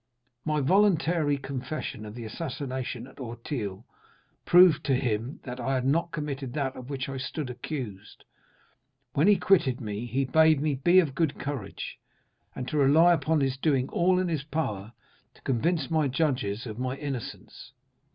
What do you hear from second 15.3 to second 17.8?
to convince my judges of my innocence.